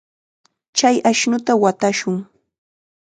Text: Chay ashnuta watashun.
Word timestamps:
Chay 0.77 0.95
ashnuta 1.09 1.53
watashun. 1.61 2.17